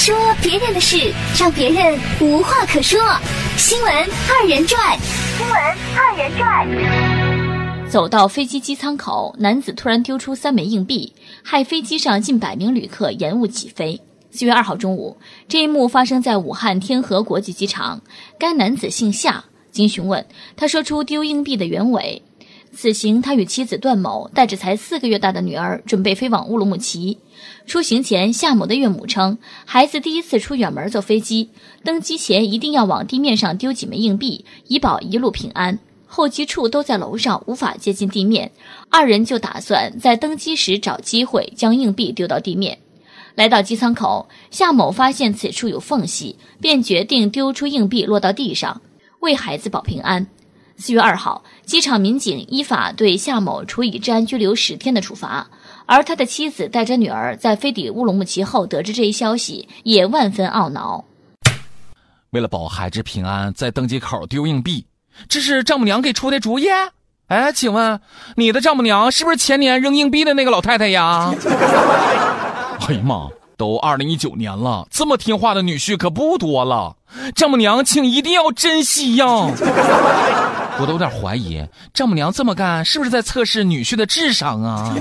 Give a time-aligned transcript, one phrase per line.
[0.00, 2.98] 说别人的事，让别人无话可说。
[3.58, 4.98] 新闻二人转，
[5.36, 5.54] 新闻
[5.94, 7.86] 二人转。
[7.86, 14.00] 走到飞机机舱口，男子突然丢出三枚硬币，害飞机上近百名旅客延误起飞。
[14.30, 18.00] 四月二号中午，这一幕发生在武汉天河国际机场。
[18.38, 20.24] 该男子姓夏，经询问，
[20.56, 22.22] 他说出丢硬币的原委。
[22.72, 27.18] 此行，他与妻子段某带着才四个月大的女儿，准备飞往乌鲁木齐。
[27.66, 31.50] 出行前，夏某的岳母称，孩子第一次出远门坐飞机，
[31.84, 35.78] 登机前一定要往地面上丢几枚硬币，以保一路平安。
[36.06, 38.50] 候机处都在楼上，无法接近地面，
[38.88, 42.78] 二人就打算在登机时找机会将硬币丢到地面。
[43.34, 48.80] 来到机舱口，夏某发现此处有缝隙，便决定丢出硬币落到地上，
[49.20, 50.26] 为孩子保平安。
[50.80, 55.46] 四月二号，机场民警依法对夏某处以治安拘留十天的处罚，
[55.84, 61.04] 而他的妻子带着女儿在飞抵乌鲁木齐后得知这一消息，也万分懊恼。
[62.30, 64.86] 为了保孩子平安，在登机口丢硬币，
[65.28, 66.68] 这是丈母娘给出的主意？
[67.26, 68.00] 哎，请问
[68.36, 71.30] 你的丈母娘是不是前年扔硬币的那个老太太呀？
[72.88, 73.28] 哎呀妈！
[73.58, 76.96] 都二零一九年了，这么听话的女婿可不多了，
[77.34, 79.26] 丈母娘请一定要珍惜呀！
[80.80, 84.96] 我都有点怀疑，丈母娘这么干是不是在测试女婿的智商啊？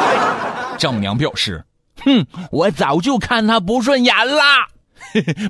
[0.78, 1.64] 丈母娘表示
[2.04, 4.42] ：“哼，我早就看他不顺眼了。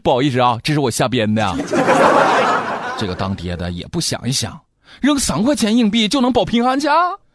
[0.02, 1.54] 不好意思啊，这是我瞎编的。
[2.96, 4.58] 这个当爹的也不想一想，
[5.00, 6.92] 扔三块钱硬币就能保平安家，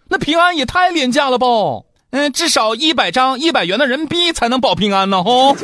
[0.08, 1.46] 那平安也太廉价了吧？”
[2.14, 5.24] 嗯，至少一百张一百元的人民币才能保平安呢！
[5.24, 5.56] 吼，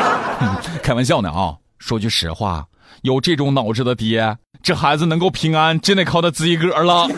[0.82, 1.54] 开玩笑呢啊！
[1.78, 2.66] 说句实话，
[3.02, 7.08] 有这种脑子的爹，这孩子能够平安，真得靠他自己个儿了。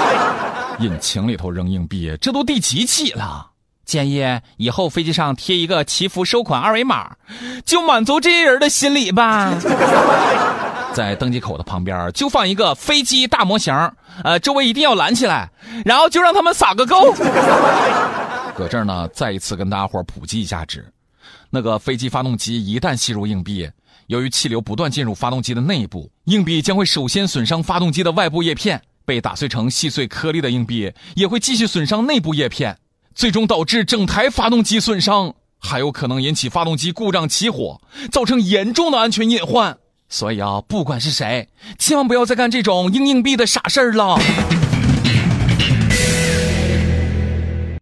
[0.80, 3.48] 引擎里头扔硬币，这都第几起了？
[3.84, 4.24] 建议
[4.56, 7.16] 以后飞机上贴一个祈福收款二维码，
[7.64, 9.52] 就满足这些人的心理吧。
[10.94, 13.74] 在登机口的旁边就放一个飞机大模型，
[14.24, 15.50] 呃，周围一定要拦起来，
[15.84, 17.12] 然后就让他们撒个够。
[18.56, 20.84] 搁这儿呢，再一次跟大家伙普及一下知：
[21.50, 23.68] 那个飞机发动机一旦吸入硬币，
[24.06, 32.78] 由于气流不断进入发动机的内部，硬币将会首先损伤发动机的外部叶片，被打碎成细碎颗粒的硬币也会继续损伤内部叶片，
[33.14, 37.80] 最终导致整台发动机损伤，还有可能引起发动机故障起火，
[38.10, 39.78] 造成严重的安全隐患。
[40.08, 41.48] 所以啊，不管是谁，
[41.78, 44.18] 千万不要再干这种扔硬币的傻事儿了。